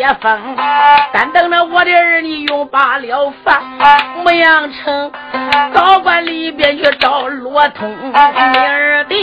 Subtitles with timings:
[0.00, 0.56] 接风，
[1.12, 3.60] 但等着我的儿女用罢了饭，
[4.24, 5.12] 牧羊城
[5.74, 7.86] 高官里边去找罗通。
[7.90, 9.14] 明儿的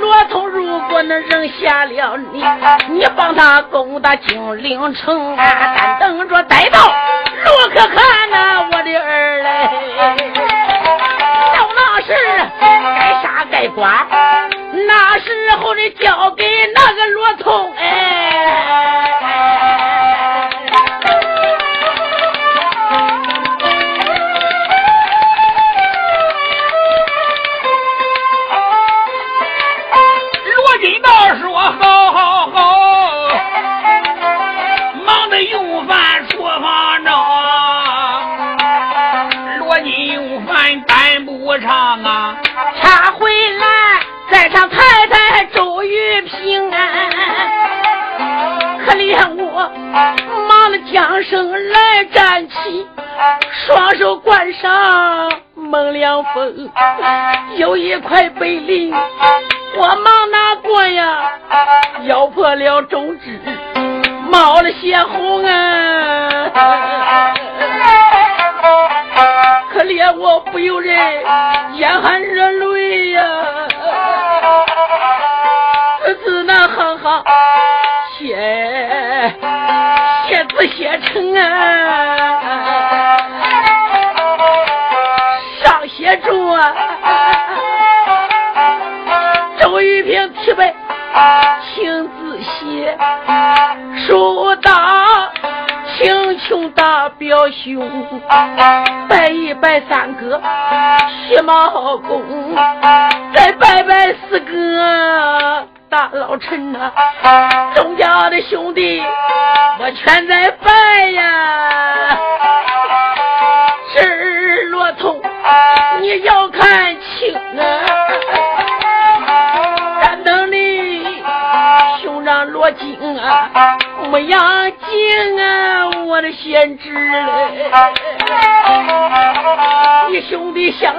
[0.00, 2.42] 罗通，如果能扔下了你，
[2.88, 6.80] 你帮他攻打金陵城，但等着逮到
[99.08, 100.40] 拜一拜三哥
[101.28, 102.22] 徐茂公，
[103.34, 106.90] 再拜拜四哥大老陈呐，
[107.74, 109.02] 众家的兄弟
[109.78, 110.45] 我全在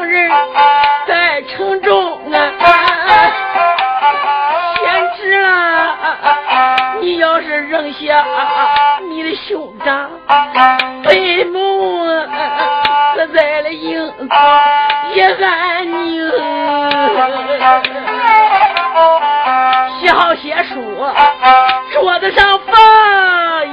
[0.07, 0.31] 人
[1.07, 2.36] 在城中啊，
[4.80, 5.95] 贤侄啦！
[7.01, 8.25] 你要是扔下
[9.09, 10.09] 你的兄长，
[11.04, 12.07] 背母
[13.15, 14.36] 死在了营草
[15.13, 16.31] 也安宁。
[20.00, 20.75] 写好写书，
[21.94, 22.75] 桌子上放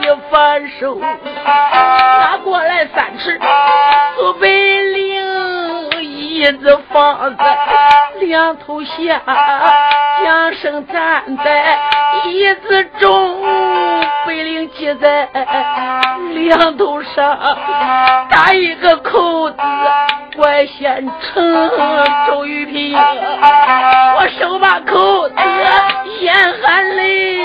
[0.03, 0.99] 一放手，
[1.45, 3.39] 拿过来三尺
[4.17, 5.14] 四百零，
[6.45, 7.59] 椅子放在
[8.21, 9.19] 两头下，
[10.23, 11.79] 将声站在
[12.27, 13.43] 椅子中，
[14.27, 15.27] 白领系在
[16.35, 17.39] 两头上，
[18.29, 19.57] 打一个扣子。
[20.37, 21.71] 怪县城
[22.27, 25.37] 周玉平，我手把口子
[26.21, 27.39] 眼含泪，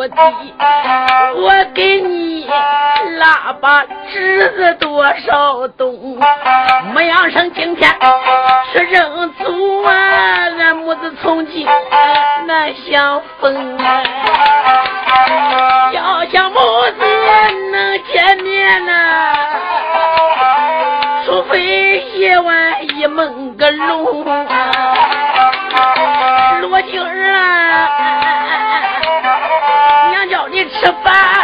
[0.00, 0.54] 北固地，
[1.36, 2.48] 我给你
[3.18, 6.18] 喇叭侄子多少东，
[6.94, 7.94] 牧羊生今天
[8.72, 9.92] 是认祖啊，
[10.58, 11.66] 俺母子从今
[12.46, 14.02] 难相逢啊，
[15.92, 16.58] 要想母
[16.98, 17.04] 子
[17.70, 19.34] 能见面呐。
[21.26, 24.24] 除非夜晚一梦个龙
[30.80, 31.39] 叫你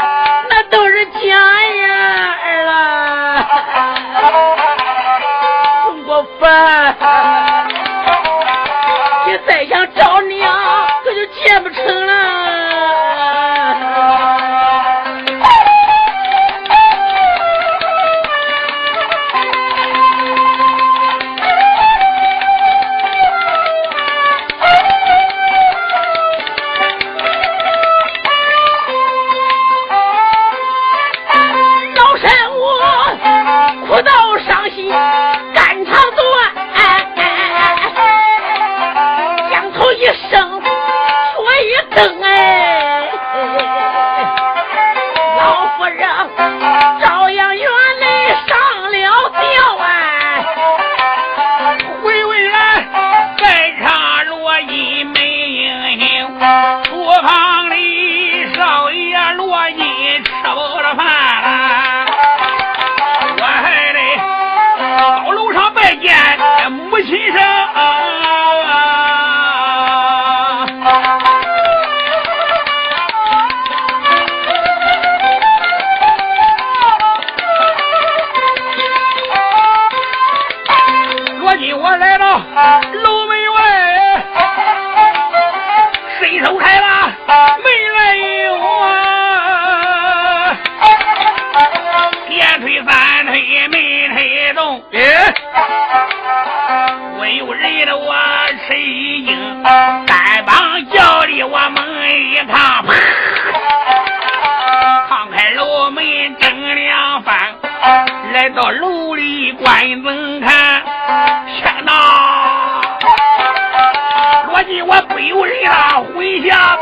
[116.47, 116.76] India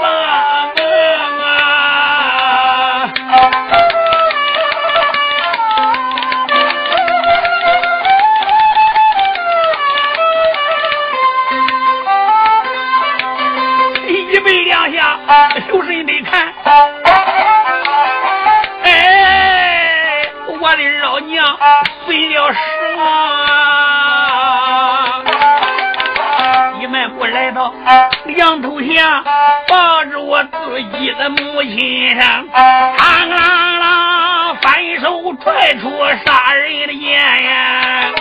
[36.24, 38.12] 杀人的眼呀，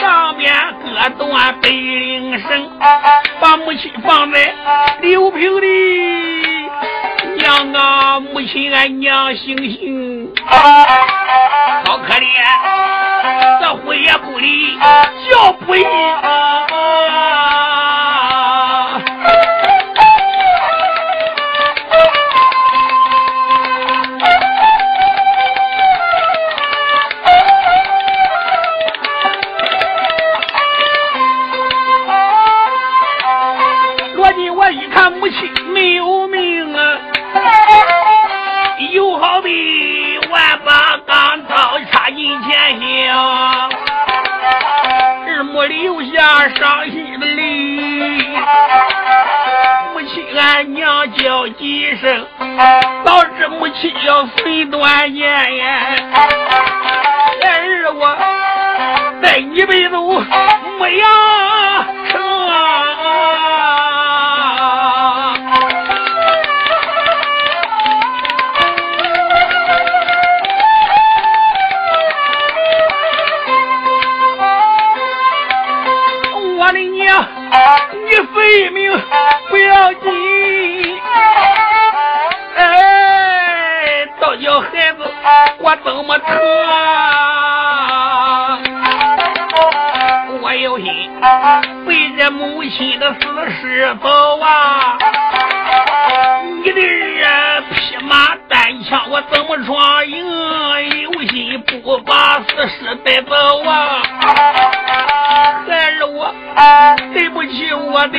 [0.00, 2.70] 上边割断北岭绳，
[3.40, 4.54] 把母亲放在
[5.00, 5.66] 刘平的
[7.36, 9.73] 娘啊，母亲，俺娘醒醒。
[59.24, 60.20] 这一辈子我
[60.78, 61.06] 没有
[92.76, 93.20] 亲的死
[93.60, 94.98] 尸宝啊！
[96.64, 100.26] 你的人匹马单枪，我怎么闯营？
[101.02, 104.02] 有心不把死尸带走啊！
[105.68, 106.34] 害了我，
[107.12, 108.18] 对不起我的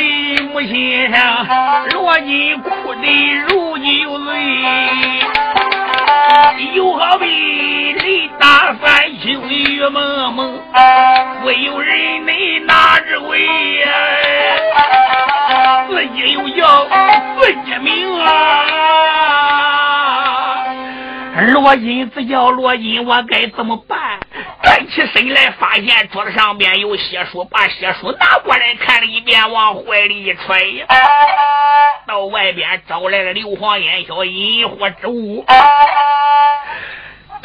[0.53, 4.41] 母亲啊，若你哭的如你有罪，
[6.75, 10.61] 又好比雷打三星雨蒙蒙，
[11.43, 12.33] 会有人来
[12.65, 12.99] 拿
[16.65, 16.87] 叫
[17.39, 18.65] 自己命啊！
[21.53, 24.19] 罗金子叫罗金，我该怎么办？
[24.63, 30.87] 站起身来，发现桌子上面有血书，把血书拿过来看了一遍，往怀里一揣呀。
[32.07, 35.45] 到外边招来了硫磺烟硝引火之物，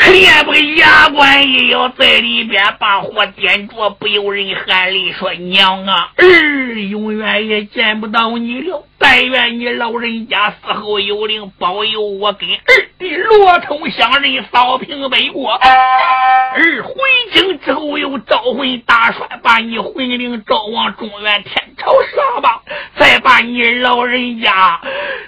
[0.01, 15.53] 可怜不牙关也要在里边把火点着，不由人喊泪说：“娘啊，儿永远也见不到你了。”但愿你老人家死后有灵，保佑我跟儿的罗通乡人扫平北国。
[15.53, 16.95] 儿回
[17.33, 22.63] 京之后又召魂大帅，把你魂灵召往中原天朝上吧，
[22.99, 24.81] 再把你老人家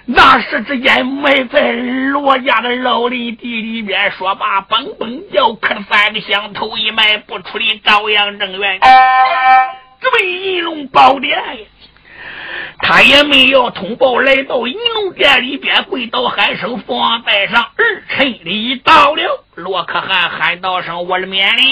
[0.04, 8.80] 那时之间埋在罗家的老林地里边，说罢蹦蹦叫，磕三个响头一埋不出的朝阳正院，
[10.00, 11.38] 这为银龙宝殿。
[12.78, 21.62] 他也没有通报，来到银龙殿里边，跪倒喊声：“父王在上，儿臣礼到了。”罗可汗喊道声：“我的免礼。”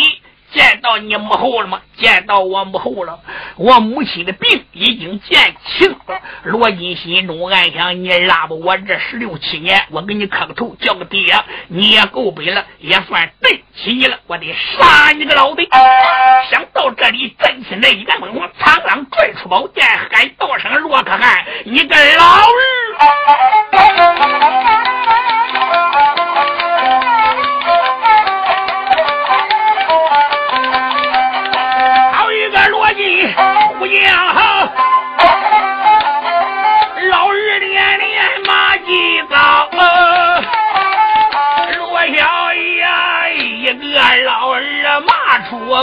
[0.53, 1.81] 见到你母后了吗？
[1.97, 3.21] 见到我母后了。
[3.57, 6.21] 我母亲的病已经见轻了。
[6.43, 11.35] 罗金心中暗想：你拉不我这十六七年，我给你磕个头，叫个爹，
[11.69, 14.19] 你也够本了，也算对起你了。
[14.27, 15.63] 我得杀你个老的！
[16.51, 22.51] 想到这里，站起来一个猛往苍狼拽出宝剑，喊道声：罗可汗，你个老日！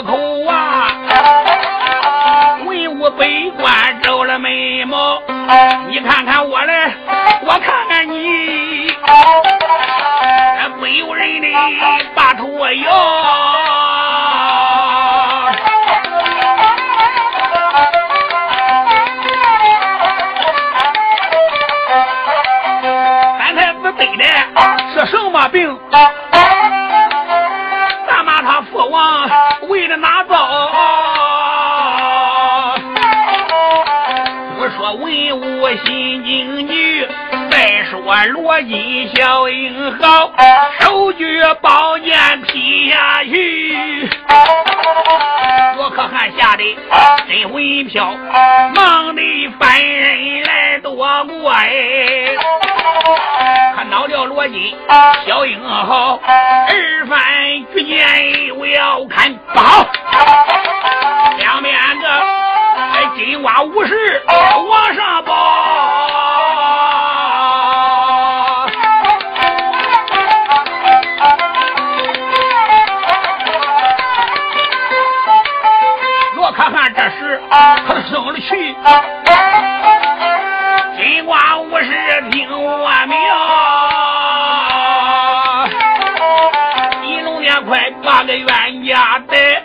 [0.03, 0.87] 口啊！
[2.65, 3.25] 文武百
[3.57, 5.21] 官皱了眉毛，
[5.89, 6.93] 你看看我来，
[7.41, 8.91] 我看看你，
[10.79, 11.47] 不由人的
[12.13, 12.91] 把头摇。
[24.95, 25.79] 这什么病？
[38.29, 40.31] 罗金小英豪，
[40.79, 44.09] 手举宝剑劈下去。
[45.77, 46.77] 罗可汗吓得
[47.27, 48.11] 身魂飘，
[48.75, 49.21] 忙的
[49.59, 52.35] 翻人来躲过哎。
[53.75, 54.75] 看到了罗金
[55.25, 57.19] 小英豪，二番
[57.73, 59.85] 举剑我要看不好，
[61.37, 62.05] 两边个
[63.15, 65.56] 金瓜武士往上跑。
[77.57, 78.75] 这时可生了气。
[80.95, 81.89] 金瓜武士
[82.31, 83.17] 听我命，
[87.09, 89.63] 一龙殿快把个冤家带，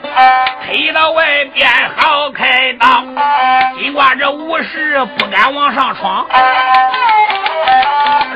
[0.65, 3.05] 推到外边好开道。
[3.79, 6.27] 金瓜这武士不敢往上闯，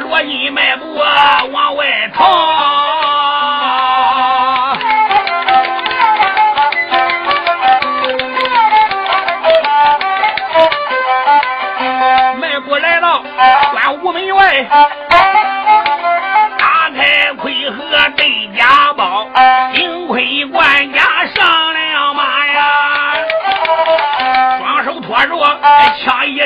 [0.01, 0.99] 罗金迈步
[1.53, 2.76] 往外逃。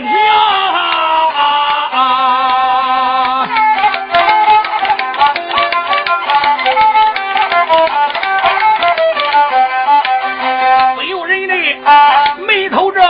[0.00, 0.08] 跳！
[10.96, 11.54] 没有人呢，
[12.46, 13.00] 眉头着，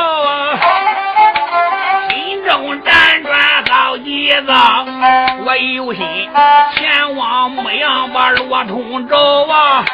[2.10, 4.54] 心中辗转好几遭。
[5.44, 6.06] 我已有心
[6.76, 9.16] 前往牧羊，把骆通找
[9.46, 9.84] 啊，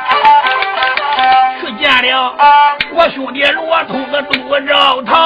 [1.61, 2.35] 去见了
[2.93, 5.26] 我兄弟骆通子杜兆堂。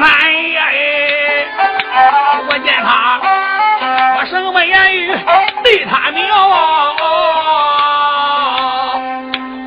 [0.00, 1.46] 哎呀哎！
[2.48, 3.20] 我见他，
[4.18, 5.08] 我什么言语
[5.64, 6.92] 对他妙啊！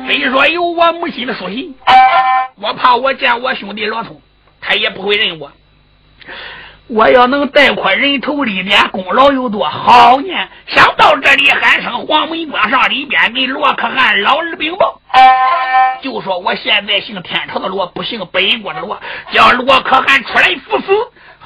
[0.06, 1.74] 虽说有我母亲的书信，
[2.56, 4.20] 我怕我见我兄弟罗通，
[4.60, 5.50] 他也不会认我。
[6.92, 10.48] 我要能带块人头里边功劳有多好呢？
[10.66, 15.00] 想到这里，喊声黄门关上里边给罗可汗老儿禀报，
[16.02, 18.98] 就说我现在姓天朝的罗，不姓北国的罗，
[19.32, 20.86] 叫罗可汗出来赴死。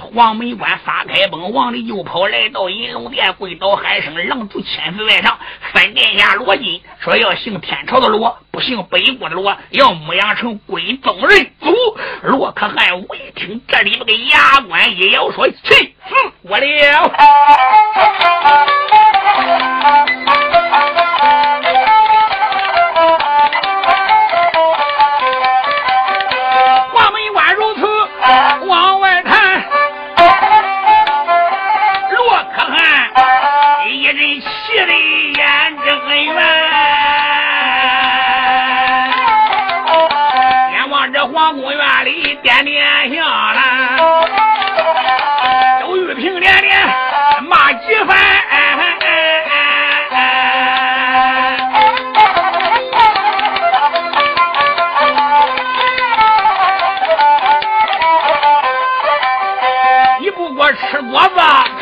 [0.05, 5.39] 黄门关撒开崩，往里就跑来到银龙殿，跪倒喊声：“狼主千岁在上，
[5.73, 11.75] 分殿下罗金说要姓天朝的罗，不姓北国的罗，要牧羊城归宗人祖。”
[12.23, 17.13] 罗可汗我一听，这里边个牙关一咬，说：“气死我了！”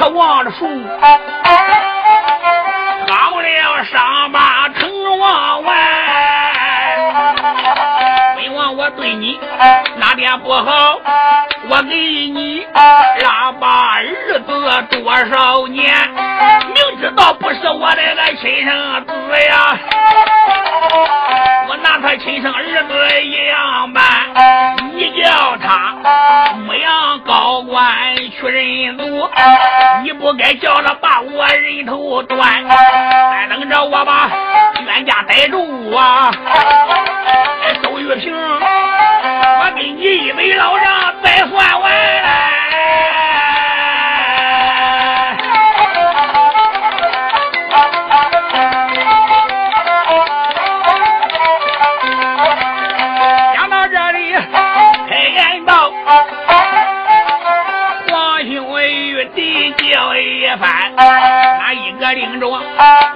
[0.08, 0.66] 望着树，
[3.08, 5.76] 好了伤疤成王完。
[8.36, 9.38] 本王我对你
[9.96, 11.00] 哪点不好？
[11.72, 12.66] 我给你
[13.22, 14.04] 拉把儿
[14.46, 14.50] 子
[14.90, 15.90] 多少年？
[16.74, 19.12] 明知道不是我的个亲生子
[19.48, 19.78] 呀，
[21.70, 24.04] 我拿他亲生儿子一样办。
[24.92, 29.30] 你叫他牧羊高官去认祖，
[30.04, 32.68] 你不该叫他把我人头断。
[32.68, 34.30] 再等着我把
[34.84, 36.30] 冤家逮住啊！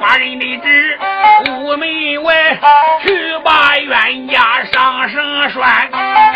[0.00, 0.98] 寡人的旨，
[1.50, 2.56] 屋门外
[3.02, 5.60] 去把冤家上绳拴，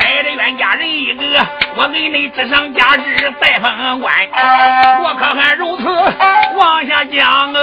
[0.01, 1.23] 带着冤家人一个，
[1.77, 4.13] 我给你支上家旨，再封官。
[5.03, 5.85] 我可还如此
[6.57, 7.60] 往下讲啊，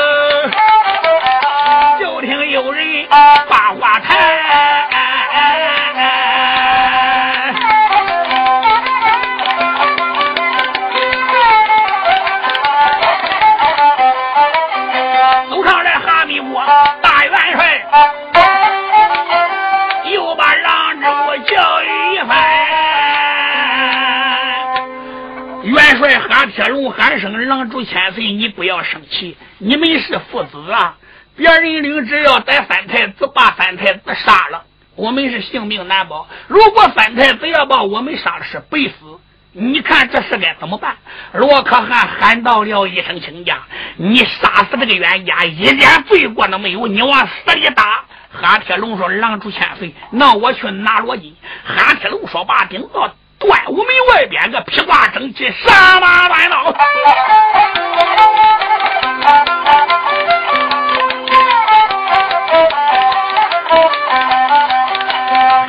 [26.97, 30.97] 铁龙喊声：“狼主千岁，你不要生气，你们是父子啊！
[31.35, 34.63] 别人领旨要逮三太子，把三太子杀了，
[34.95, 39.19] 我们是性命难保；如果三太子要把我们杀了，是白死。
[39.51, 40.97] 你看这事该怎么办？”
[41.33, 43.59] 罗可汗喊到了一声：“请假！
[43.97, 56.73] 你杀死这个冤家，一点罪过都没有，你往死里打！”哈铁龙说：“狼主千岁，那我去拿罗金。”哈铁龙说：“把顶到。”端午门外边个披挂整齐，杀马乱刀。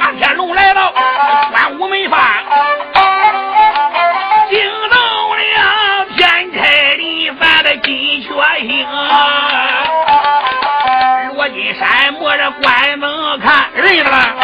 [0.01, 0.93] 韩天龙来到
[1.51, 2.19] 端午门房，
[4.49, 4.59] 惊
[4.91, 4.99] 动
[5.37, 8.29] 了天差里凡的金雀
[8.61, 8.87] 星。
[11.35, 14.38] 罗金山摸着关门看人了。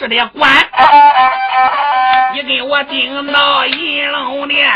[0.00, 0.50] 事的官。
[2.32, 4.66] 你给我顶到银龙殿，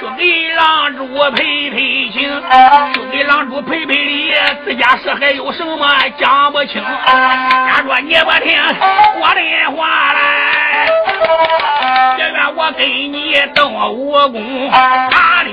[0.00, 2.42] 去给郎主赔赔情，
[2.94, 4.32] 去给郎主赔赔礼。
[4.64, 5.86] 自家事还有什么
[6.18, 6.82] 讲不清？
[6.82, 8.58] 假说你不听
[9.20, 10.88] 我的话来，
[12.16, 14.70] 别怨我给你动武功。
[14.70, 15.44] 打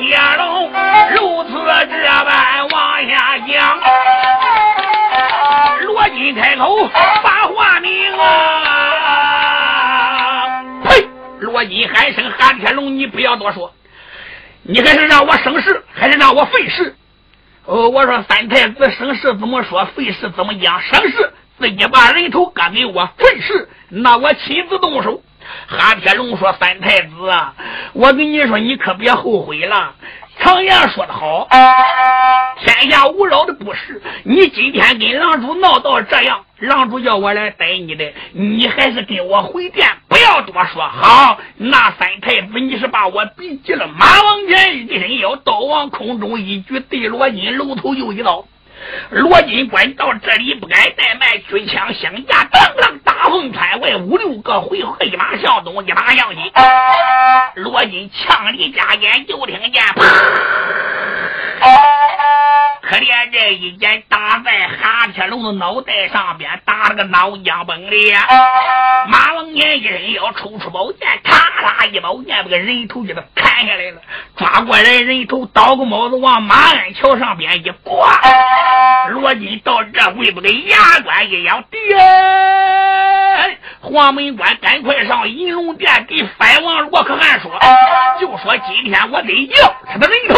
[11.56, 13.74] 我一喊声韩天龙，你不要多说，
[14.64, 16.94] 你还是让我省事，还是让我费事？
[17.66, 20.82] 哦，我说三太子省事怎么说，费事怎么讲？
[20.82, 25.24] 省事自己把人头割给我，费事那我亲自动手。
[25.68, 27.54] 哈天龙说：“三太子啊，
[27.94, 29.94] 我跟你说，你可别后悔了。
[30.38, 31.48] 常言说得好，
[32.60, 34.02] 天下无老的不是。
[34.26, 40.88] 你今天跟狼主闹到这样，狼主叫我来逮你的，你还是跟我回殿，不要多说。
[40.88, 43.88] 好，那三太子，你是把我逼急了。
[43.88, 48.46] 马王前一伸腰，刀往空中一举，对罗金楼头又一刀。”
[49.10, 56.52] 罗金官到这里不敢怠慢，举枪相架，当啷大风穿外，五六个回合，一马向东，一马向西。
[57.56, 60.04] 罗金枪里加烟，就听见啪！
[62.88, 68.16] 可怜这一剑打在哈铁龙的脑袋上边，打了个脑浆崩裂。
[69.08, 74.00] 马王年一人要抽出宝剑，咔啦一宝剑把个人头给他砍下来了，
[74.38, 78.22] 抓过来人头，倒个帽子往马鞍桥上边一挂。
[79.10, 81.80] 罗金到这回不跟牙关一样，爹！
[83.82, 87.52] 黄门关赶快上银龙殿给藩王罗可汗说，
[88.20, 90.36] 就说今天我得要他的人头。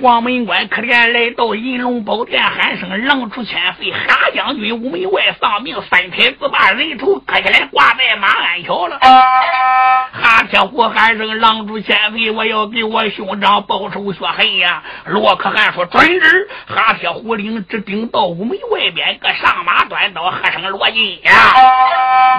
[0.00, 8.98] 黄门关可怜来到银龙宝殿，喊声狼出千岁，哈将军屋门外丧命，三太子把人头割下来挂在马鞍桥了。
[8.98, 14.82] 哈铁虎喊声狼出千岁，我要给我兄长报仇雪恨呀！
[15.06, 16.48] 罗可汗说准旨。
[16.66, 21.32] 哈铁虎领直顶到屋门外边，个上马端刀，喝声罗金呀！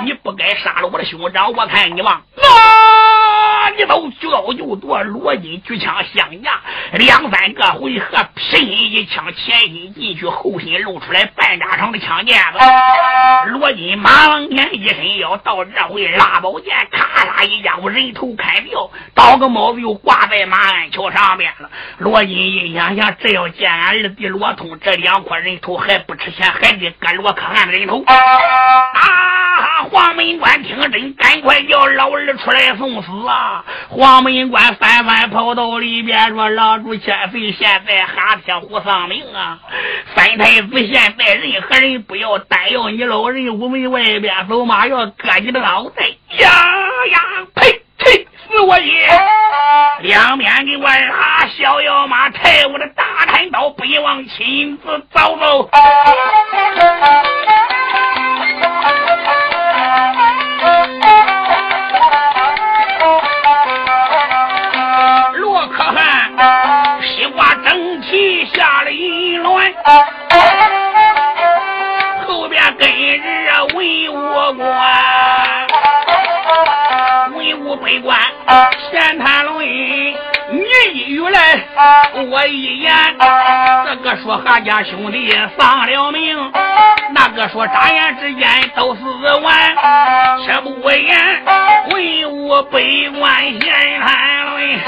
[0.03, 2.43] 你不该杀了我的兄长，我看你往哪
[3.77, 4.05] 你走？
[4.35, 6.59] 高就夺罗金举枪相架，
[6.93, 12.59] 两三个回合，平心一枪，前心进去，后心露出来，半扎长的枪尖子。
[13.51, 21.69] 罗金马往前一伸腰，到这回拉宝剑，咔嚓一下，我人头砍掉，倒个帽子又挂在马鞍桥上边了。
[21.99, 28.03] 罗金一想想，这要见俺二弟罗通，这两块人头还不值钱，还得割罗可汗的人头。
[29.95, 33.63] 黄门关听真，赶快叫老二出来送死啊！
[33.87, 39.57] 黄门关翻翻跑到里边说：“老主千岁，现在哈铁虎丧命啊！
[40.13, 46.05] 三太子现在任何人不要单要你老人屋门外边走马，要割你的脑袋！
[46.39, 46.49] 呀
[47.13, 47.21] 呀！
[47.55, 48.27] 呸呸！
[48.49, 49.07] 死我也！
[50.01, 55.69] 两边给我拉逍遥马，抬我的大砍刀，北王亲自走走。”
[69.85, 70.14] 银
[82.31, 82.93] 我一言。
[83.85, 86.51] 这个说韩家兄弟丧了命，
[87.13, 89.01] 那个说眨眼之间都死
[89.41, 89.75] 完，
[90.45, 91.17] 且不言
[91.89, 92.79] 文武百
[93.17, 94.79] 官闲谈论，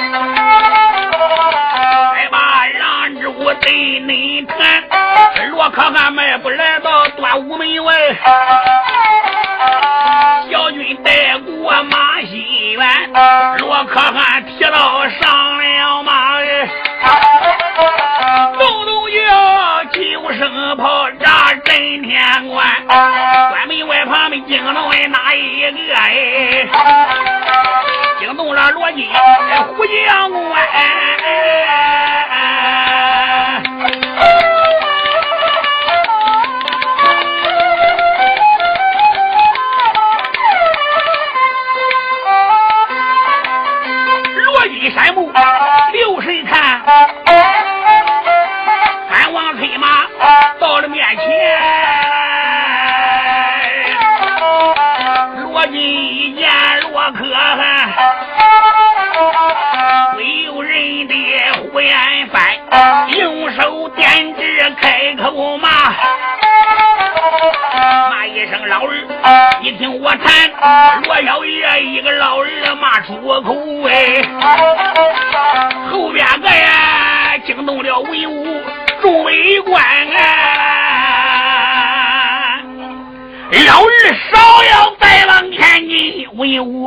[2.16, 4.84] 再把让主对内谈，
[5.52, 7.94] 罗可汗迈步来到端午门外，
[10.50, 12.88] 小军带过马新元，
[13.60, 15.57] 罗可汗提到上
[20.76, 26.68] 炮炸震天关，关门外旁边惊动了哪一个哎？
[28.20, 29.08] 惊动了罗金
[29.76, 30.68] 虎将官。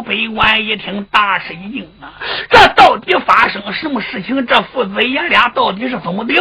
[0.00, 2.12] 文武百官一听大吃一惊啊，
[2.50, 4.46] 这到底发生什么事情？
[4.46, 6.34] 这父子爷俩到底是怎么的？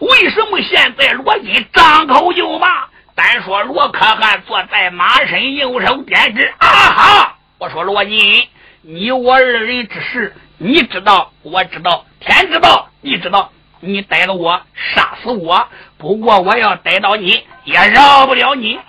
[0.00, 2.84] 为什么现在罗金张口就骂？
[3.14, 7.36] 单说罗可汗坐在马身，右手点指，啊哈！
[7.58, 8.48] 我说罗金，
[8.82, 13.50] 你我二人之事，你知道，我知道，天知道，地知道。
[13.80, 14.60] 你逮了我，
[14.94, 15.68] 杀死我。
[15.98, 18.80] 不过我要逮到你，也饶不了你。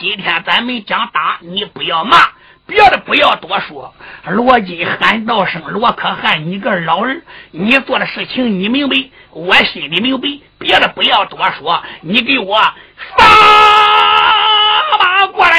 [0.00, 2.18] 今天咱们讲打，你不要骂，
[2.68, 3.92] 别的不要多说。
[4.26, 8.96] 罗金喊道声：“罗可汗，你个老人，你做的事情你明白，
[9.30, 10.28] 我心里明白。
[10.58, 12.60] 别的不要多说，你给我。”
[13.16, 13.24] 撒
[14.98, 15.56] 马过来！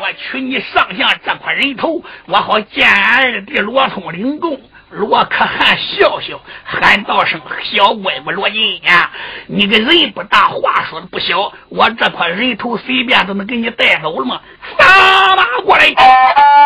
[0.00, 4.58] 我取你上将这块人头，我好见俺二弟罗通领功。
[4.92, 9.10] 罗可汗笑笑，喊道声：“小乖乖罗金呀，
[9.46, 11.50] 你个人不大，话说的不小。
[11.70, 14.38] 我这块人头随便都能给你带走了吗？”
[14.78, 15.88] 撒马过来！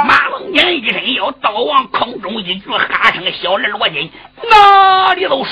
[0.07, 4.11] 马龙年一伸腰，刀往空中一举，喊声：“小人罗金，
[4.51, 5.47] 哪里都唰！”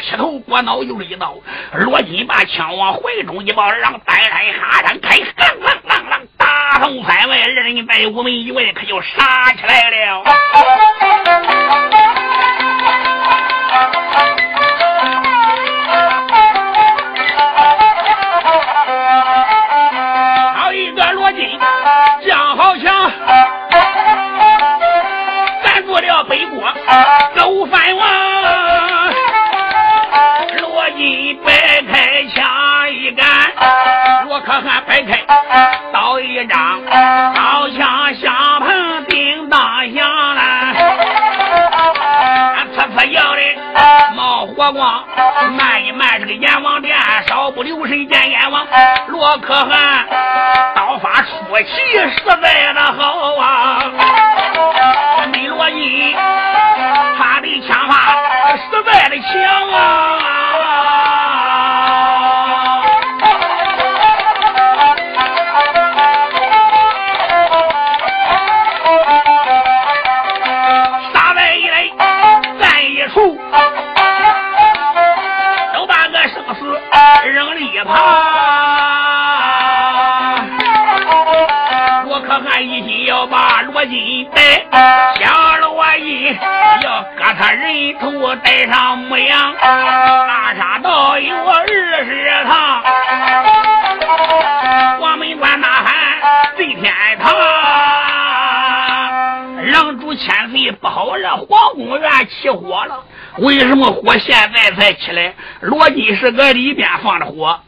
[0.00, 1.36] 劈头过脑又是一刀。
[1.74, 5.24] 罗金把枪往怀中一抱，让单山哈山开，啷
[5.60, 10.22] 啷啷啷，大风翻外，二人在屋门以外可就杀起来了。
[44.76, 45.04] 王，
[45.56, 48.66] 慢一慢这个阎王殿，稍不留神见阎王。
[49.08, 50.06] 罗可汗
[50.74, 51.64] 刀法出奇，
[52.16, 53.82] 实在的好啊！
[55.32, 56.14] 没罗金，
[57.18, 58.16] 他的枪法
[58.56, 61.15] 实在的强啊！
[88.66, 91.66] 上牧羊，大杀到有二
[92.04, 92.82] 十趟。
[95.00, 95.94] 黄门关呐喊
[96.56, 97.34] 震天堂，
[99.72, 103.04] 狼主千岁不好了，皇宫院起火了。
[103.38, 105.34] 为什么火现在才起来？
[105.60, 107.60] 罗金是搁里边放着火，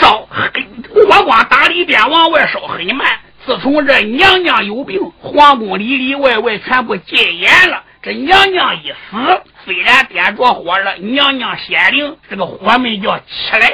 [0.00, 3.06] 烧火光打里边往外烧很慢。
[3.44, 7.82] 自从这娘娘有病，皇宫里里外外全部戒严了。
[8.00, 13.70] 这娘娘一死，虽然点着火了，娘娘显灵，这个火没叫起来。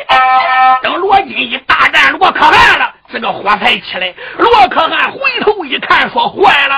[0.83, 4.15] 等罗金一大战罗可汗了，这个火才起来。
[4.37, 6.75] 罗可汗回头一看，说坏了。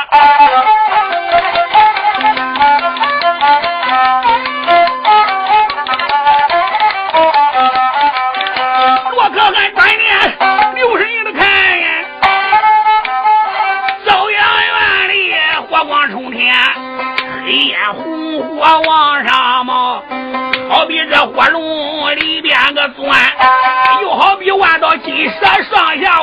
[25.40, 26.22] 山上下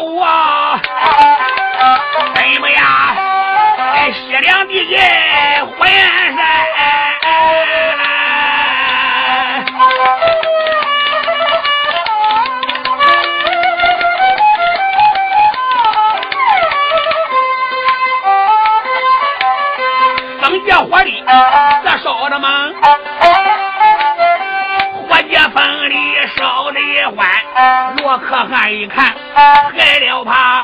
[28.77, 30.63] 一看，害了怕，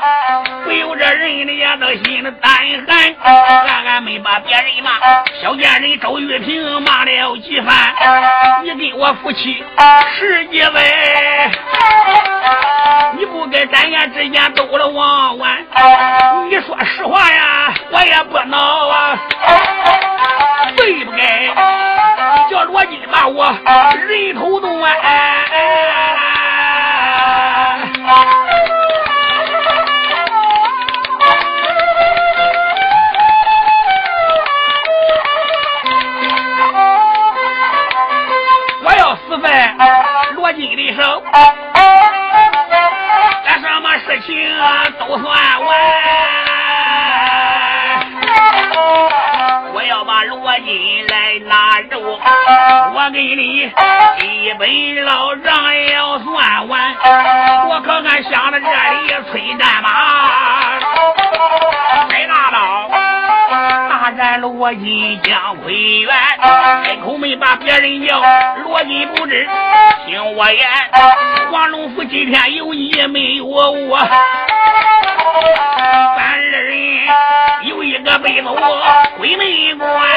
[0.62, 2.52] 不由这人的也都心里胆
[2.86, 3.14] 寒。
[3.66, 4.90] 俺俺没把别人骂，
[5.42, 7.74] 小贱人周玉萍骂了几番。
[8.62, 9.64] 你跟我夫妻
[10.12, 11.50] 十几载，
[13.16, 15.58] 你不该咱家之间走了王完。
[16.48, 19.18] 你说实话呀，我也不恼啊。
[20.76, 21.48] 对不该
[22.50, 23.44] 叫罗金骂我
[51.96, 53.70] 我给你
[54.22, 56.94] 一本老账也要算完。
[57.68, 59.88] 我可敢想到这里催战马，
[62.08, 62.88] 开大刀，
[63.88, 66.14] 大战罗金将归元，
[66.84, 68.20] 开口没把别人叫，
[68.64, 69.48] 罗金不知
[70.06, 70.66] 听我言。
[71.50, 73.98] 黄龙府今天有你没有我？
[76.16, 76.76] 咱二人
[77.68, 78.56] 有一个背走
[79.16, 80.08] 鬼门关。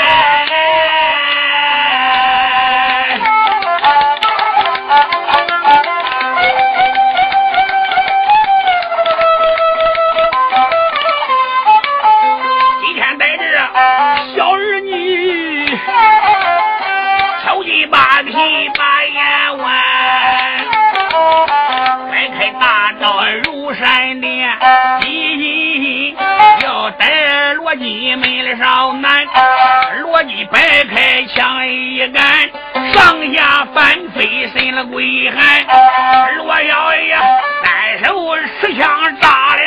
[28.17, 29.25] 罗金门少男。
[30.01, 32.23] 罗金摆开枪一杆，
[32.93, 35.63] 上下翻飞身了鬼喊，
[36.37, 37.15] 罗小爷
[37.63, 38.89] 单手持枪
[39.21, 39.61] 炸了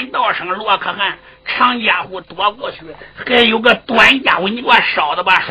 [0.00, 2.78] 罗金喊道声：“罗可汗，长家伙躲过去，
[3.26, 5.42] 还有个短家伙，你给我烧的吧！”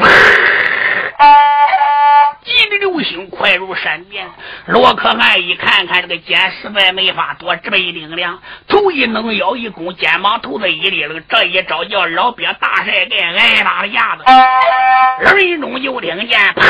[2.44, 4.28] 急的流星快如闪电。
[4.66, 14.24] 罗可汗一看看这个剑实在没法躲，这么一顶梁，头一弄腰一弓，肩膀头子一立了，这一招叫老鳖大晒盖挨打的架子。
[15.36, 16.64] 人中就听见啪，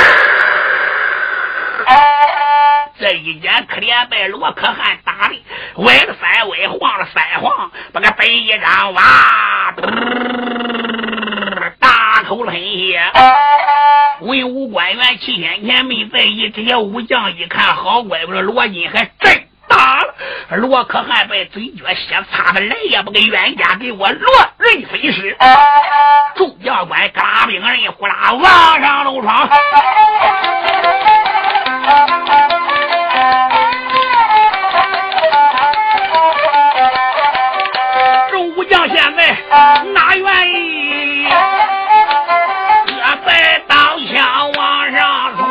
[3.00, 5.36] 这一眼可怜被罗可汗打的
[5.78, 9.02] 歪了三歪，晃了三晃，把个背一张哇，
[11.80, 13.02] 大口喷血。
[14.20, 20.14] 文武官员七天前没在意，这些武将一看，好怪不得罗金还真打了。
[20.58, 25.38] 罗可汗被嘴角血擦的来也不给冤家给我落人飞尸。
[26.36, 29.50] 众将官各拉兵人呼啦往上楼闯。
[38.70, 39.36] 将现在
[39.94, 41.28] 哪愿意？
[42.86, 42.96] 各
[43.26, 43.76] 在刀
[44.14, 45.00] 枪往上
[45.36, 45.42] 窜。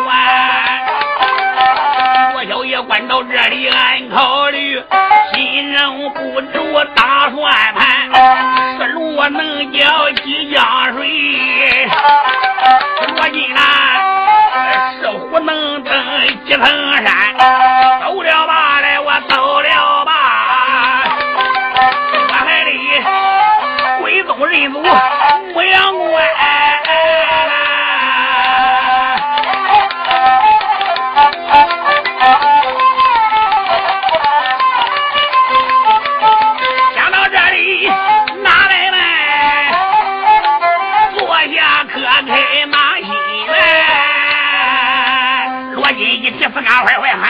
[2.35, 4.81] 我小爷关到这里，暗考虑，
[5.35, 8.09] 心中不住打算盘，
[8.79, 10.65] 是罗能叫几江
[10.95, 11.89] 水？
[13.17, 13.61] 罗金兰
[15.01, 15.93] 是虎能登
[16.47, 16.63] 几层
[17.05, 17.68] 山？
[46.85, 47.29] 坏坏喊。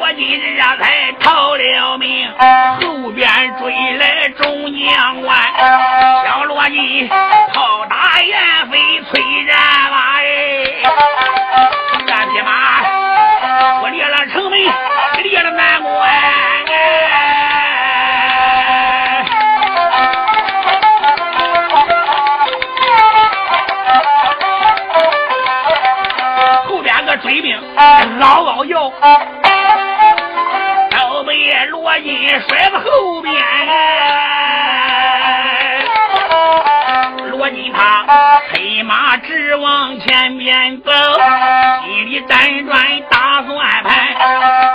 [0.00, 3.28] 我今日啊才逃了命，后边
[3.58, 4.44] 追来众
[4.78, 5.36] 将官，
[6.24, 7.08] 小罗金
[28.64, 28.92] 嗷嗷叫，
[30.90, 31.32] 都被
[31.66, 33.34] 罗金甩在后边。
[37.32, 38.06] 罗金他
[38.50, 40.90] 催马直往前边走，
[41.84, 43.92] 心里辗转打算盘。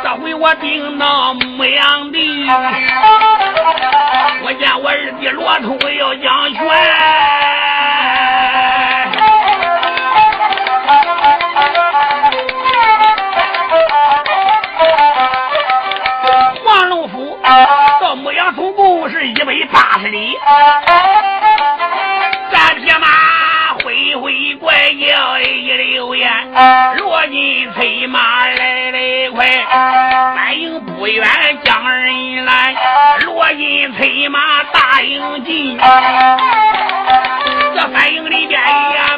[0.03, 2.47] 这回我定到牧羊地，
[4.43, 6.59] 我见我二弟罗通要将权。
[19.09, 20.37] 是一百八十里。
[22.51, 23.07] 这匹马
[23.83, 26.31] 回回怪叫一溜烟，
[26.97, 29.45] 落进催马来得快，
[30.35, 31.25] 反应不远
[31.63, 32.75] 将人拦。
[33.25, 35.77] 落进催马大营进，
[37.75, 39.08] 这反应里边呀。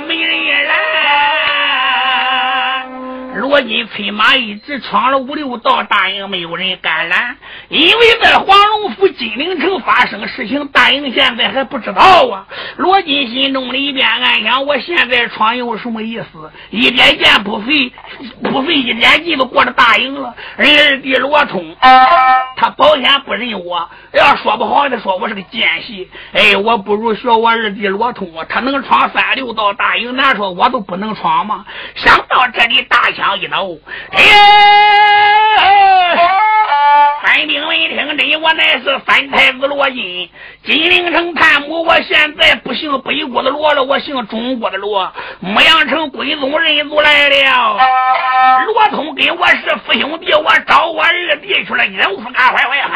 [3.52, 7.36] 罗金催马一直闯了五六道大营，没有人敢拦。
[7.68, 12.48] 因为在黄龙府金陵城发生事情，大营现在还不知道啊。
[12.78, 16.50] 罗金心中里边暗想：我现在闯有什么意思？
[16.70, 17.92] 一点剑不费，
[18.42, 20.34] 不费一点劲都过了大营了。
[20.56, 21.76] 人二弟罗通，
[22.56, 26.10] 他保险不认我，要说不好的说我是个奸细。
[26.32, 31.66] 哎，我不如学我二弟罗通，他能闯三六道大营，难说我都不能闯吗？
[31.96, 33.80] 想到这里，大枪一抖，
[34.12, 34.22] 哎。
[37.24, 40.30] 三兵闻听，真我乃是三太子罗金，
[40.64, 41.84] 金陵城探母。
[41.84, 45.12] 我现在不姓北国的罗了，我姓中国的罗。
[45.40, 47.80] 牧羊城归宗人族来了，
[48.68, 52.92] 罗通跟我是父兄弟，我找我二弟去了，人夫干坏坏喊，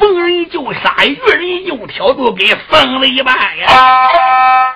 [0.00, 3.66] 逢人就杀，遇人就挑，都跟疯了一般呀！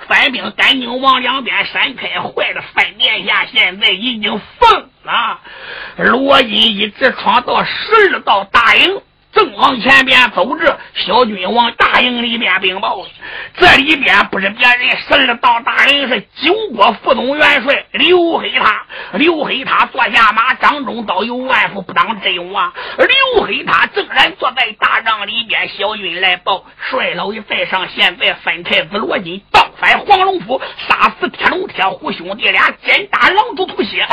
[0.06, 2.62] 反兵赶紧往两边闪开，坏了！
[2.74, 4.90] 范殿下现在已经疯。
[5.04, 5.40] 了！
[5.96, 9.00] 罗金一直闯到十二道大营。
[9.34, 13.04] 正往前边走着，小军往大营里边禀报。
[13.56, 18.82] 这里边不是别人，十二道大营是九国副总元帅刘黑他。
[19.14, 22.72] 刘黑他坐下马，掌中刀，有万夫不当之勇啊！
[22.96, 34.06] 刘黑他正然坐在大帐里边，小军来报：帅老爷在上，现在分太子罗金倒反黄龙府，杀死铁龙铁虎兄弟俩，奸打狼族吐血。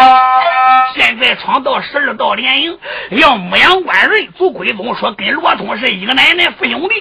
[0.95, 2.77] 现在闯到十二道连营，
[3.11, 5.10] 要牧羊关人族归宗说。
[5.15, 6.95] 跟罗通是一个奶奶父兄弟。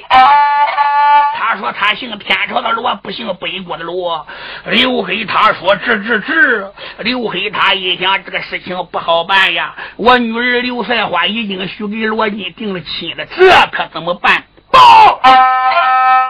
[1.36, 4.26] 他说他姓天朝的罗，不姓北国的罗。
[4.66, 6.70] 刘黑他说治治治。
[6.98, 14.44] 刘黑他一想这个事情不好办呀，我女儿刘赛花已经许给罗晋定了亲了，这可怎么办？
[14.70, 15.20] 报！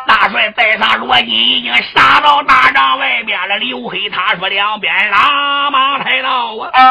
[0.07, 3.59] 大帅带上罗金已经杀到大帐外边了。
[3.59, 6.82] 刘黑他说两边拉马抬刀啊！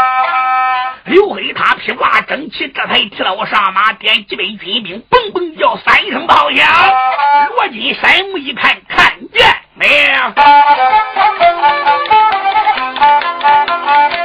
[1.05, 6.67] 刘黑他披挂整齐，这才提了上马，点几杯军兵，嘣嘣叫三声炮响。
[7.55, 10.33] 罗金山目一看，看见了。
[13.95, 14.18] 罗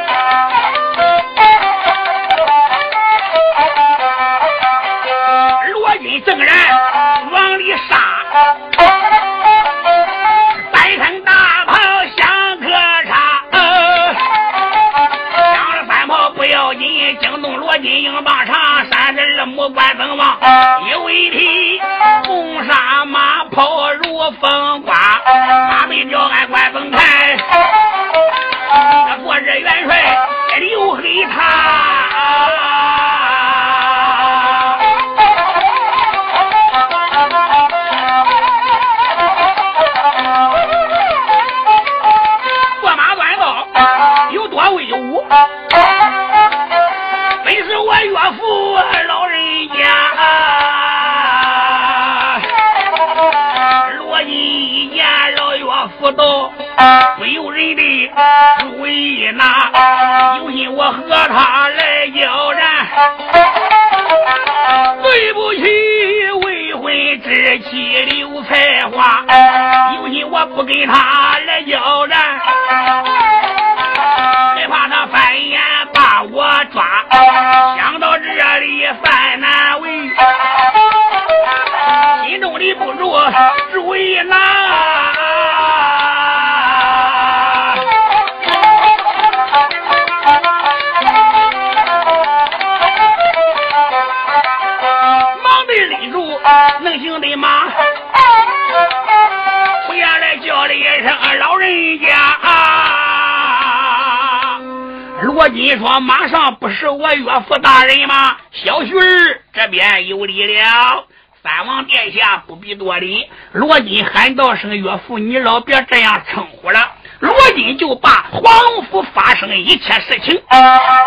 [106.34, 108.36] 上不是我岳父大人吗？
[108.50, 111.06] 小婿儿这边有礼了。
[111.40, 120.42] 三王殿下不必多礼。”罗金喊道声：“岳父，你老别这样称呼了。”罗金就把黄龙府发生一切事情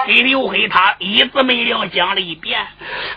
[0.08, 2.66] 给刘黑他一字没了讲了一遍。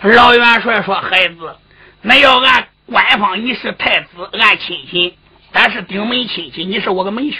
[0.02, 1.56] 老元帅说：“孩子。”
[2.02, 5.14] 那要按官方，你是太子，按亲戚；
[5.52, 7.36] 但是顶门亲戚，你是我个门婿，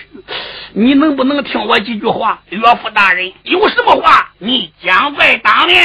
[0.72, 2.40] 你能不能听我几句话？
[2.48, 5.82] 岳父大人，有什么话你讲在当面。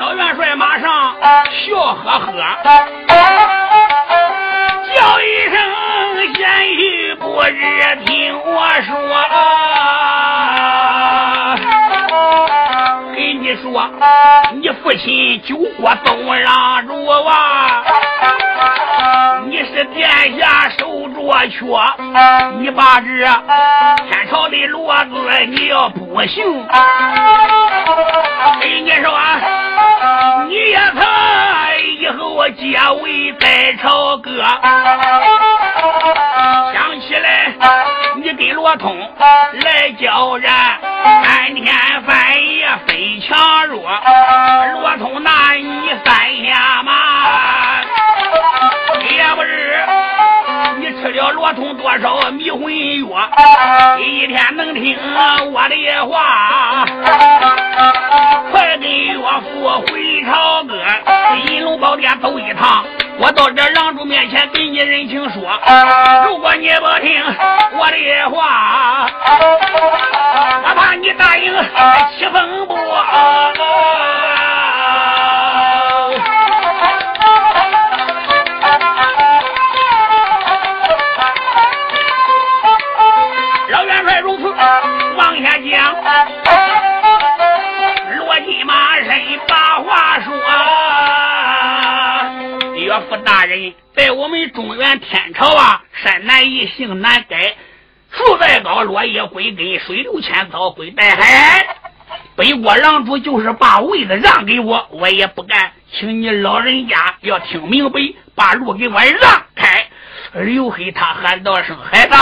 [0.00, 1.14] 老元帅马上
[1.66, 2.26] 笑呵呵，
[4.94, 5.54] 叫一声
[6.34, 6.40] 贤
[6.74, 8.92] 婿，不日听我说。
[9.14, 9.91] 啊。
[14.60, 17.82] 你父亲救国东让主啊，
[19.48, 20.08] 你是殿
[20.38, 21.64] 下受着缺，
[22.60, 23.06] 你把这
[24.08, 25.14] 天朝的骡子
[25.48, 26.44] 你要不行，
[28.60, 29.10] 跟你说，
[30.48, 31.02] 你也曾
[32.00, 34.44] 以后结为在朝歌，
[36.72, 37.52] 想起来
[38.42, 38.98] 你跟罗通
[39.62, 40.52] 来叫人，
[41.22, 41.72] 三天
[42.04, 43.80] 三夜非强弱。
[44.80, 46.90] 罗通拿你三下马，
[51.22, 52.62] 了罗通多少迷魂
[53.08, 53.28] 药，
[54.00, 54.98] 一天能听
[55.52, 56.84] 我的话。
[58.50, 60.74] 快跟岳父回朝歌，
[61.46, 62.84] 银龙宝殿走一趟。
[63.18, 65.42] 我到这郎主面前给你人情说，
[66.26, 67.22] 如果你不听
[67.78, 69.06] 我的话，
[70.64, 71.54] 我怕你答应
[72.18, 72.76] 起风波。
[93.18, 97.54] 大人，在我们中原天朝啊，山难移，性难改，
[98.10, 101.66] 树再高，落叶归根，水流千草归大海。
[102.36, 105.72] 北国郎主就是把位子让给我，我也不干。
[105.92, 108.00] 请你老人家要听明白，
[108.34, 109.86] 把路给我让开。
[110.32, 112.14] 刘黑他喊道声：“孩子，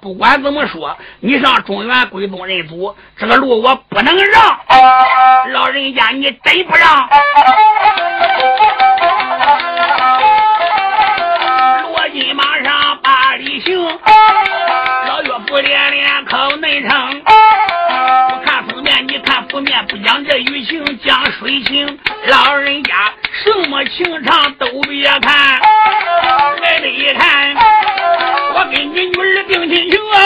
[0.00, 4.58] 不管怎么说，你上中原归宗认祖，这个路我不能让。
[5.52, 7.08] 老人家，你真不让？”
[15.60, 17.22] 连连靠内城。
[18.30, 21.98] 我看封面，你看封面，不讲这雨情，讲水情。
[22.26, 23.12] 老人家
[23.44, 25.60] 什么情长都别看，
[26.62, 27.54] 来这一看，
[28.54, 30.16] 我跟你女儿定亲情啊！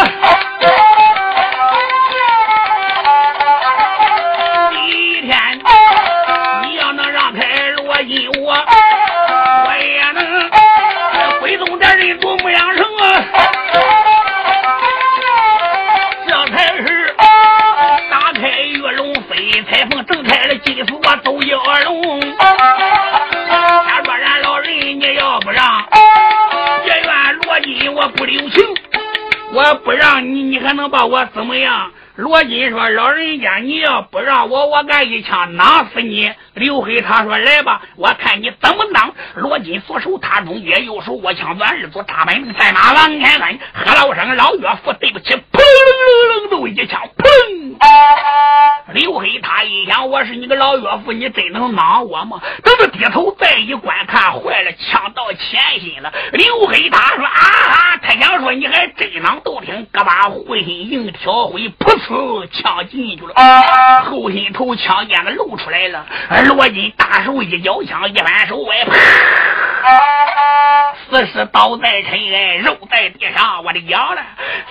[20.82, 22.20] 开了金锁走蛟龙。
[22.20, 25.86] 假若然老人你要不让，
[26.84, 28.64] 别怨罗金我不留情，
[29.52, 31.92] 我不让你，你还能把我怎么样？
[32.16, 47.32] 罗金说：“老人家，你要不让我，我敢一枪囊死你。”刘黑他说：“来吧，我看你怎么当。”罗金左手踏中间，右手握枪，转日左大本领，赛马往前奔，喝了声：“老岳父，对不起！”砰楞楞一枪，砰！
[48.92, 56.12] 刘黑他一想：“我是你个老岳父，你真能囊我吗？”等他低头再一观看，坏了，枪到前心了。
[56.32, 63.34] 刘黑他说：“啊哈！”他想说：“你还真囊都听，胳膊会心硬挑灰，噗呲，枪进去了。
[64.04, 66.04] 后心头枪尖子露出来了。
[66.44, 68.92] 罗金大手一交枪，一反手外，啪！
[71.08, 73.62] 死尸倒在尘埃，肉在地上。
[73.64, 74.22] 我的娘了！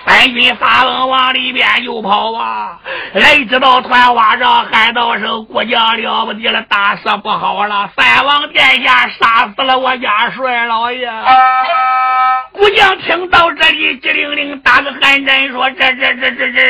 [0.04, 2.78] 三军撒奔往里边又跑啊！
[3.14, 7.88] 来知道团花上喊道声：“国将了不得了，大事不好了！
[7.96, 11.08] 三王殿下杀死了我家帅老爷！”
[12.52, 16.60] 姑娘听到这里，机灵灵打个寒战，说：“这这这这这。”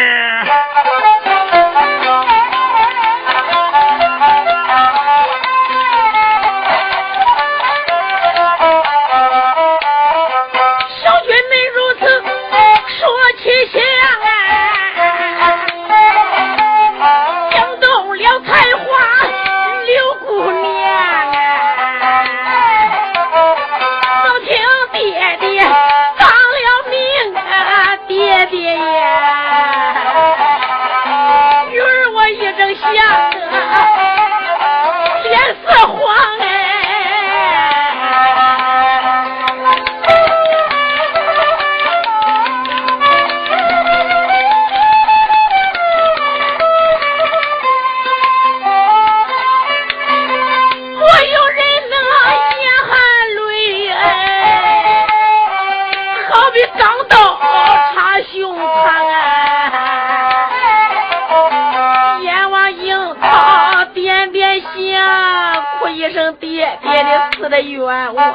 [67.43, 68.33] 死的冤枉，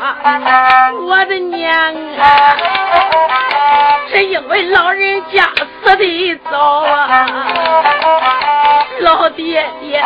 [1.07, 1.71] 我的娘
[2.19, 2.57] 啊！
[4.09, 5.49] 是因为老人家
[5.81, 7.25] 死的早啊！
[8.99, 10.03] 老爹爹，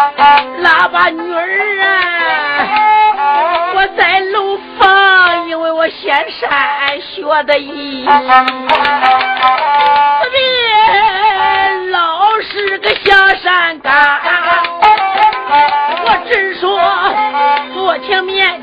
[0.59, 3.73] 拉把女儿啊！
[3.73, 8.05] 我在楼房，因为我仙山学的艺，
[10.31, 10.39] 别
[11.89, 13.91] 老是个下山岗。
[16.03, 16.79] 我只说
[17.73, 18.61] 坐情面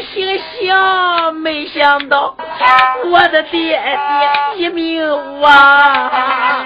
[0.00, 2.34] 心想，没想到
[3.10, 5.02] 我的爹爹一命
[5.42, 6.64] 啊。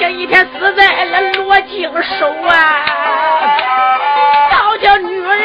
[0.00, 2.84] 这一天死在了罗京手啊，
[4.50, 5.36] 倒叫女儿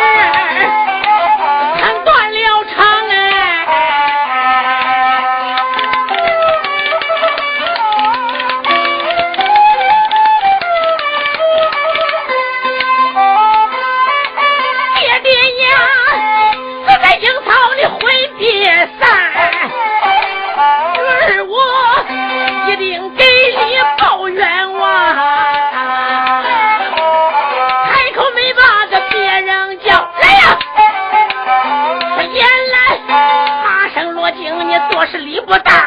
[35.49, 35.81] 不当啊！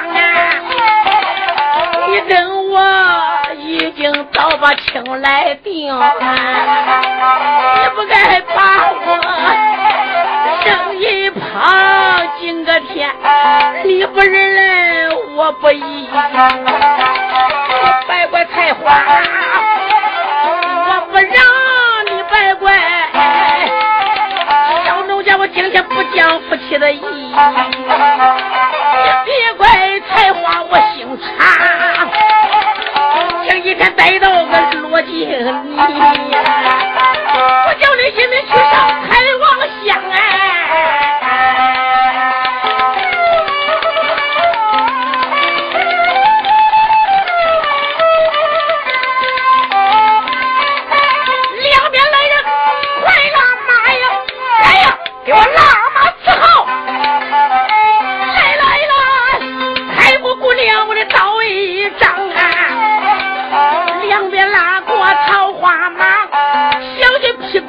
[2.08, 2.76] 你等我
[3.60, 6.00] 已经早把亲来定，你
[7.94, 9.06] 不该把我
[10.64, 11.40] 扔一旁
[12.40, 13.08] 惊个天，
[13.84, 16.08] 你不认来我不依，
[18.08, 19.00] 拜怪菜花，
[20.88, 21.30] 我不让
[22.10, 22.76] 你拜怪，
[24.84, 27.32] 小农家我今天不讲夫妻的义，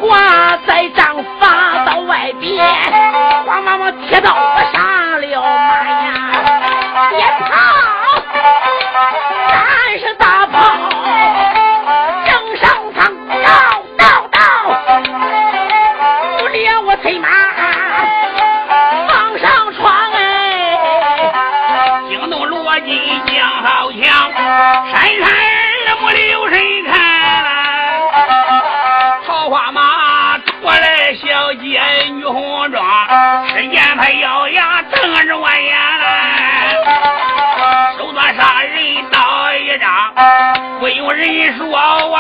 [0.03, 2.67] 挂在帐发到外边，
[3.47, 4.82] 慌忙忙贴到我上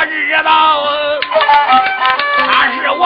[0.05, 0.83] 知道，
[2.47, 3.03] 他是我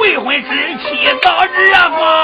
[0.00, 0.84] 未婚之妻
[1.22, 2.21] 到这方。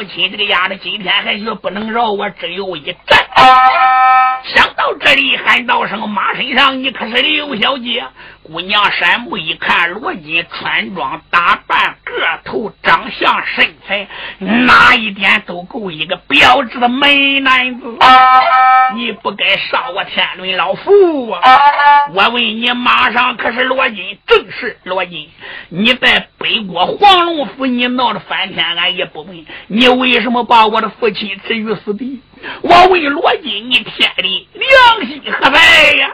[0.00, 3.22] 父亲，这个丫的今天还说不能饶我，只有一战。
[4.44, 8.02] 想到这里，喊道声：“马身上你可是刘小姐？”
[8.42, 12.12] 姑娘山木一看，罗金穿装打扮、个
[12.44, 17.86] 头、长相、身材，哪一点都够一个标致的美男子。
[18.94, 21.42] 你不该杀我天伦老父啊！
[22.14, 24.18] 我问你，马上可是罗金？
[24.26, 25.30] 正是罗金。
[25.68, 29.44] 你在北国黄龙府，你闹得翻天，俺也不问。
[29.66, 32.22] 你为什么把我的父亲置于死地？
[32.62, 36.10] 我问罗金，你天理良心何在呀？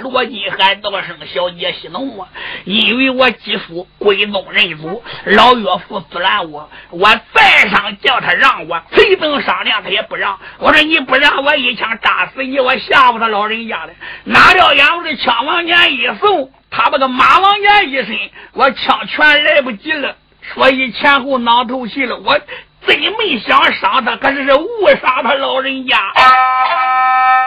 [0.00, 2.28] 罗金喊道声：“小姐息怒啊！
[2.64, 10.38] 因为我继父归宗认祖，老岳父阻拦我，我再上叫他让我，谁等商量他也不让。
[10.58, 13.92] 我说你不让我一枪扎死你，我吓唬他老人家了。
[14.24, 18.16] 哪料俺们的枪往前一送，他把个马王爷一身，
[18.52, 20.16] 我枪全来不及了，
[20.54, 22.16] 所以前后脑透气了。
[22.18, 22.38] 我
[22.86, 24.68] 真没想杀他，可是是误
[25.02, 25.98] 杀他老人家。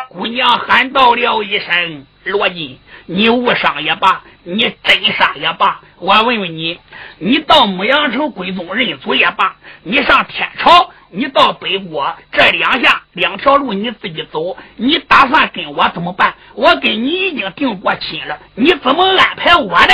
[0.10, 6.80] 姑娘喊道了一声：“罗金，你误伤也罢，你真杀也罢，我问问你，
[7.18, 16.34] 你到牧羊城归宗认祖也罢，你上天朝你到北国这两下两条路你自己走，你打算跟我怎么办？
[16.56, 19.94] 我跟你已经定过亲了，你怎么安排我的？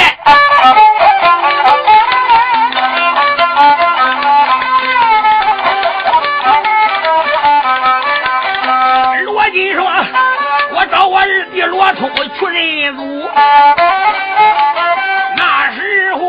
[9.26, 9.84] 罗金说
[11.00, 13.04] ：“找我二弟罗通去认祖。”
[15.38, 16.20] 那时候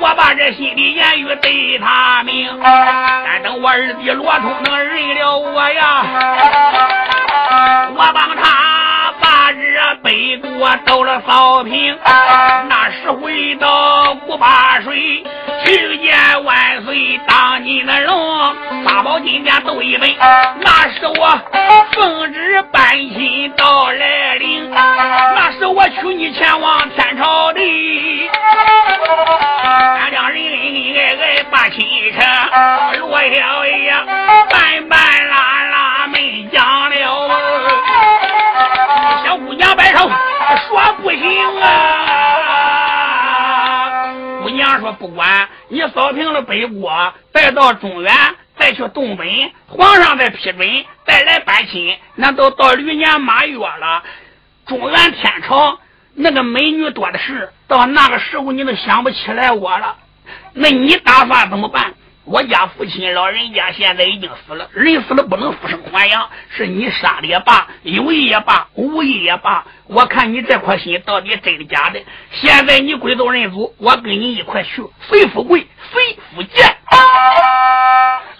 [0.00, 6.02] 我把这心里言语对他明，但等我二弟罗通能认了我呀，
[7.94, 8.48] 我帮他
[9.54, 11.98] 这北国到了扫平。
[12.04, 15.24] 那时回到古巴水，
[15.64, 20.16] 去见万岁当你的龙，八宝金殿斗一杯。
[20.18, 21.40] 那是我
[21.92, 27.60] 奉旨搬亲到来临，那是我娶你前往天朝的。
[29.64, 32.20] 俺两人恩恩爱爱把亲成，
[33.00, 33.92] 罗小爷
[34.52, 34.98] 慢慢
[35.28, 35.63] 拉
[45.04, 48.10] 不管你扫平了北国，再到中原，
[48.58, 50.58] 再去东北，皇上再批准，
[51.06, 54.02] 再来搬亲，那都到驴年马月了。
[54.66, 55.78] 中原天朝
[56.14, 59.94] 那个美女多的是，到那个时候你都想不起来我了。
[60.54, 61.92] 那你打算怎么办？
[62.24, 72.00] 我家父亲老人家现在已经死了，人死了不能复生还阳，是你杀的也罢，有意也罢，无意也罢，我看你这颗心到底真的假的。
[72.32, 76.76] 现在你归宗认祖，我跟你一块去，随富贵，随福贱。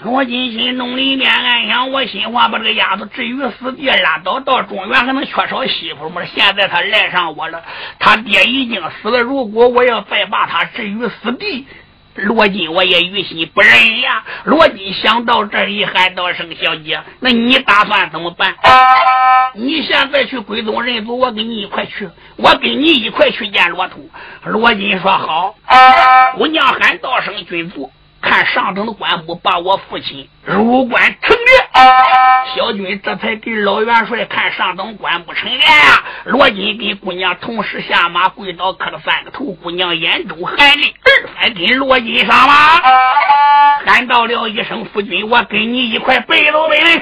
[0.03, 4.41] 罗金心弄里面暗想：我心话把这个丫头置于死地，拉倒。
[4.41, 6.23] 到中原还能缺少媳妇吗？
[6.27, 7.63] 现在他赖上我了，
[7.99, 9.21] 他爹已经死了。
[9.21, 11.67] 如果我要再把他置于死地，
[12.15, 14.23] 罗金，我也于心不忍呀！
[14.45, 18.55] 罗金想到这一，喊道声：“小姐，那你打算怎么办？
[19.55, 24.09] 你现在去归宗认祖，我跟你一块去，我跟你一块去见罗通。”
[24.47, 25.57] 罗金说：“好。”
[26.39, 27.91] 姑娘喊道声：“君主。”
[28.25, 31.53] 看上等的官部把我父亲入关成列，
[32.57, 36.03] 小军这才给老元帅看上等官不成列呀。
[36.25, 42.81] 罗金给姑娘同时下马跪倒磕了三个头，姑娘眼中含泪，二还跟罗金上马，
[43.85, 46.97] 喊到了一声夫君，我跟你一块背走背来。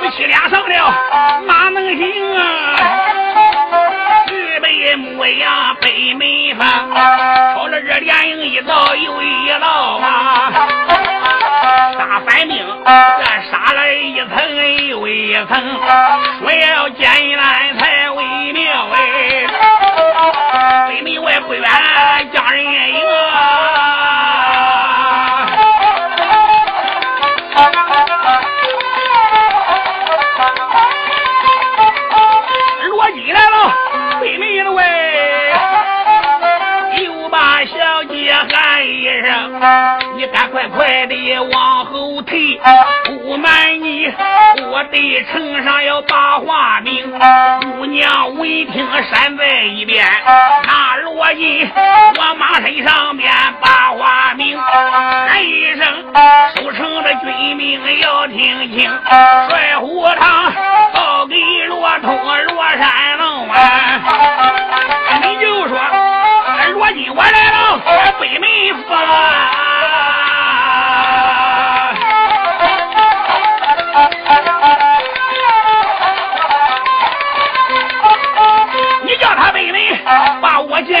[0.00, 0.94] 夫妻俩上了，
[1.46, 2.69] 哪能行啊？
[5.20, 6.66] 模样北门房，
[7.54, 9.68] 朝了这连营一道又一道
[9.98, 10.50] 啊！
[11.98, 12.56] 大反兵
[12.86, 15.62] 这杀了一层又一层，
[16.40, 16.88] 说要
[41.42, 42.60] 往后退，
[43.04, 44.12] 不瞒你，
[44.70, 47.10] 我对城上要把话明。
[47.78, 50.06] 姑娘闻听闪在一边，
[50.64, 54.58] 那罗印我马身上边把话明。
[54.60, 55.86] 喊一声，
[56.56, 58.90] 守城的军命要听清，
[59.48, 60.52] 帅虎堂
[60.92, 61.36] 报给
[61.68, 62.16] 罗通
[62.48, 63.56] 罗山龙啊！
[65.22, 65.78] 你就说，
[66.74, 67.80] 罗金我来了，
[68.20, 68.48] 北门
[68.88, 68.90] 房。
[80.90, 81.00] 见，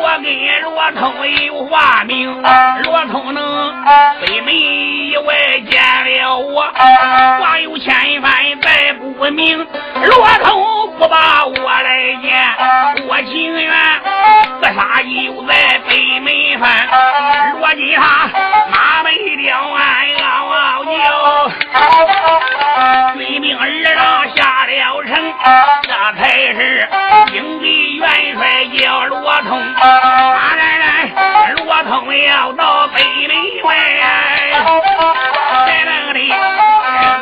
[0.00, 0.26] 我跟
[0.62, 1.00] 罗通
[1.46, 2.42] 有话明，
[2.82, 3.40] 罗通能
[4.20, 6.62] 北门以外见了我，
[7.40, 12.34] 话有千番再不明，罗通不把我来见，
[13.06, 13.70] 我情愿
[14.60, 16.88] 自杀就在北门翻，
[17.60, 18.28] 罗金他
[18.72, 19.78] 马背吊鞍
[20.18, 20.98] 嗷嗷叫，
[23.14, 23.62] 军兵二
[23.94, 24.27] 郎
[24.78, 25.10] 了城，
[25.82, 26.88] 这才是
[27.32, 28.06] 英烈元
[28.36, 29.60] 帅叫罗通，
[31.64, 33.74] 罗通要到北门外，
[35.66, 36.18] 谁弄得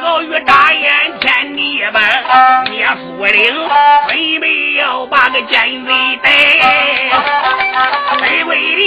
[0.02, 3.54] 老于眨眼天地般灭府令，
[4.08, 6.28] 准备要把个奸贼逮，
[8.20, 8.82] 卑微的。